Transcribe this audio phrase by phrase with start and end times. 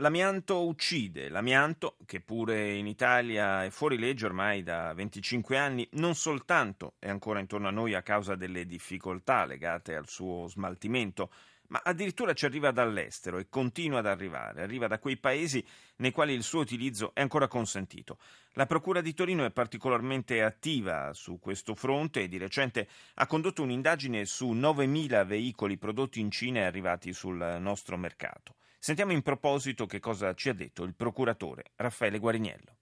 [0.00, 6.14] L'amianto uccide, l'amianto che pure in Italia è fuori legge ormai da 25 anni, non
[6.14, 11.30] soltanto è ancora intorno a noi a causa delle difficoltà legate al suo smaltimento,
[11.68, 15.66] ma addirittura ci arriva dall'estero e continua ad arrivare, arriva da quei paesi
[15.96, 18.18] nei quali il suo utilizzo è ancora consentito.
[18.52, 23.62] La Procura di Torino è particolarmente attiva su questo fronte e di recente ha condotto
[23.62, 28.56] un'indagine su 9.000 veicoli prodotti in Cina e arrivati sul nostro mercato.
[28.78, 32.76] Sentiamo in proposito che cosa ci ha detto il procuratore Raffaele Guariniello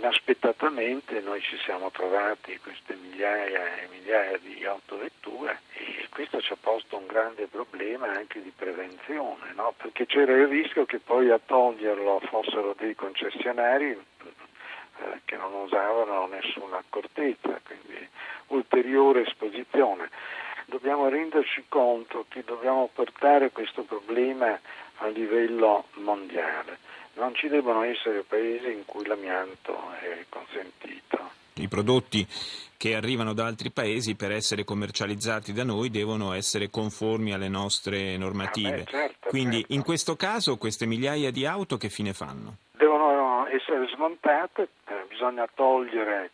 [0.00, 6.56] inaspettatamente noi ci siamo trovati queste migliaia e migliaia di autovetture e questo ci ha
[6.58, 9.74] posto un grande problema anche di prevenzione, no?
[9.76, 16.26] perché c'era il rischio che poi a toglierlo fossero dei concessionari eh, che non usavano
[16.26, 18.08] nessuna accortezza, quindi
[18.48, 20.08] ulteriore esposizione.
[20.70, 24.58] Dobbiamo renderci conto che dobbiamo portare questo problema
[24.98, 26.78] a livello mondiale
[27.14, 31.30] non ci devono essere paesi in cui l'amianto è consentito.
[31.54, 32.26] I prodotti
[32.76, 38.16] che arrivano da altri paesi per essere commercializzati da noi devono essere conformi alle nostre
[38.16, 38.80] normative.
[38.80, 39.74] Ah beh, certo, Quindi certo.
[39.74, 42.56] in questo caso queste migliaia di auto che fine fanno?
[42.72, 46.30] Devono essere smontate, eh, bisogna togliere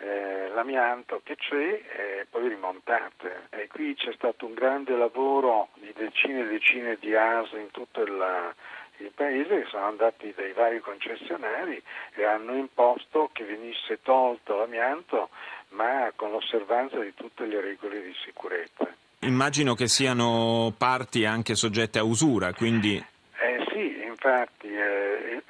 [0.00, 3.48] eh, l'amianto che c'è e poi rimontate.
[3.50, 8.02] E qui c'è stato un grande lavoro di decine e decine di AS in tutto
[8.02, 8.54] il
[9.00, 11.82] il paese che sono andati dai vari concessionari
[12.14, 15.30] e hanno imposto che venisse tolto l'amianto
[15.70, 18.88] ma con l'osservanza di tutte le regole di sicurezza.
[19.20, 22.96] Immagino che siano parti anche soggette a usura, quindi...
[22.96, 25.42] Eh sì, infatti, eh,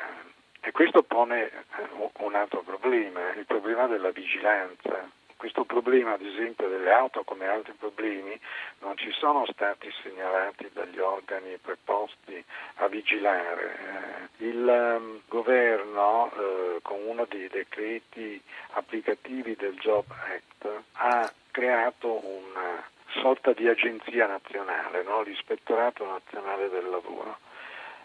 [0.70, 5.10] e questo pone eh, un altro problema, il problema della vigilanza
[5.40, 8.38] questo problema, ad esempio, delle auto come altri problemi,
[8.80, 12.44] non ci sono stati segnalati dagli organi preposti
[12.74, 14.28] a vigilare.
[14.36, 18.38] Il um, governo, eh, con uno dei decreti
[18.72, 22.86] applicativi del Job Act, ha creato una
[23.22, 25.22] sorta di agenzia nazionale, no?
[25.22, 27.38] l'ispettorato nazionale del lavoro.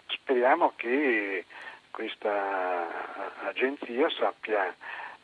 [0.07, 1.43] Speriamo che
[1.95, 2.87] questa
[3.47, 4.75] agenzia sappia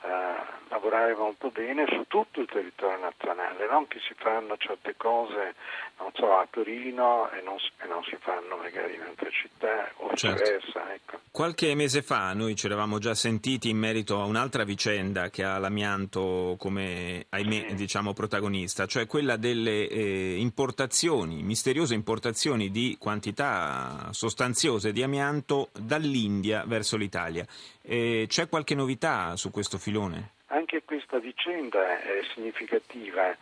[0.04, 5.54] uh, lavorare molto bene su tutto il territorio nazionale, non che si fanno certe cose,
[6.00, 10.16] non so, a Torino e non, e non si fanno magari in altre città o
[10.16, 10.42] certo.
[10.42, 10.94] viceversa.
[10.94, 11.20] Ecco.
[11.30, 15.58] Qualche mese fa noi ci eravamo già sentiti in merito a un'altra vicenda che ha
[15.58, 17.76] l'amianto come, ahimè, Sì.
[17.76, 26.64] diciamo, protagonista, cioè quella delle eh, importazioni, misteriose importazioni di quantità sostanziose di amianto dall'India
[26.66, 27.46] verso l'Italia.
[27.82, 30.40] Eh, c'è qualche novità su questo filone?
[30.54, 33.34] Anche questa vicenda è significativa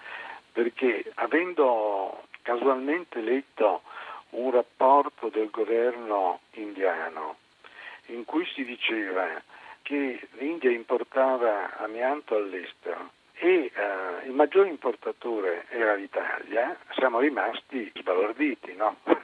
[0.52, 3.81] perché avendo casualmente letto
[4.31, 7.38] un rapporto del governo indiano
[8.08, 9.42] in cui si diceva
[9.81, 18.76] che l'India importava amianto all'estero e eh, il maggior importatore era l'Italia, siamo rimasti sbalorditi,
[18.76, 18.97] no?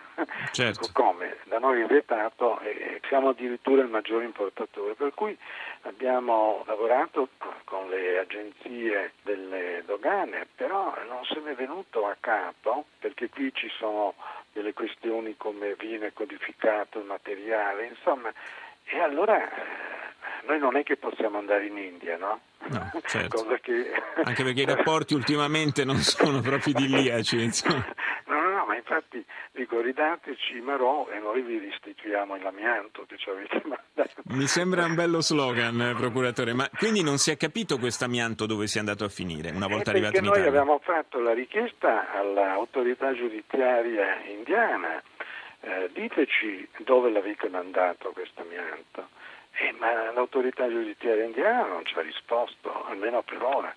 [0.56, 0.88] Certo.
[0.94, 1.36] Come?
[1.44, 5.38] Da noi è vietato e siamo addirittura il maggior importatore, per cui
[5.82, 7.28] abbiamo lavorato
[7.66, 13.52] con le agenzie delle dogane, però non se ne è venuto a capo, perché qui
[13.54, 14.14] ci sono
[14.54, 18.32] delle questioni come viene codificato il materiale, insomma,
[18.86, 22.40] e allora eh, noi non è che possiamo andare in India, no?
[22.68, 23.46] No, certo.
[23.62, 23.92] Che...
[24.24, 27.42] Anche perché i rapporti ultimamente non sono proprio idilliaci.
[27.44, 27.86] Insomma.
[28.28, 28.45] No, no, no, ma
[28.86, 34.22] infatti dico ridateci marò e noi vi restituiamo l'amianto che ci avete mandato.
[34.26, 38.46] Mi sembra un bello slogan, eh, procuratore, ma quindi non si è capito questo amianto
[38.46, 40.50] dove sia andato a finire una volta Eh, arrivato in noi Italia?
[40.50, 45.02] abbiamo fatto la richiesta all'autorità giudiziaria indiana,
[45.62, 49.10] eh, diteci dove l'avete mandato questo amianto.
[49.58, 53.74] Eh, ma l'autorità giudiziaria indiana non ci ha risposto, almeno per ora.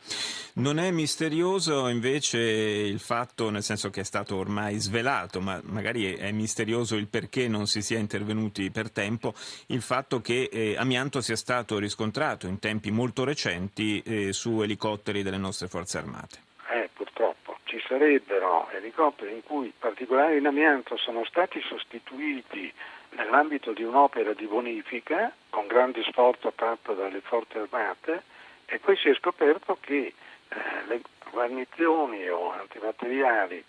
[0.58, 6.16] Non è misterioso invece il fatto, nel senso che è stato ormai svelato, ma magari
[6.16, 9.34] è misterioso il perché non si sia intervenuti per tempo,
[9.68, 15.22] il fatto che eh, amianto sia stato riscontrato in tempi molto recenti eh, su elicotteri
[15.22, 16.38] delle nostre forze armate.
[16.70, 22.72] Eh, purtroppo ci sarebbero elicotteri in cui particolari in amianto sono stati sostituiti
[23.10, 28.22] nell'ambito di un'opera di bonifica con grande sforzo fatto dalle forze armate
[28.66, 30.12] e poi si è scoperto che
[30.48, 31.00] eh, le
[31.30, 33.62] guarnizioni o antimateriali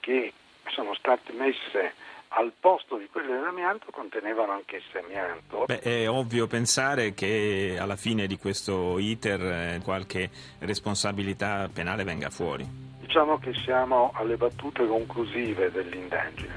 [0.00, 0.32] che
[0.68, 1.94] sono state messe
[2.34, 5.64] al posto di quelle dell'amianto contenevano anch'esse amianto.
[5.66, 10.30] Beh, è ovvio pensare che alla fine di questo iter eh, qualche
[10.60, 12.66] responsabilità penale venga fuori.
[13.00, 16.48] Diciamo che siamo alle battute conclusive dell'indagine.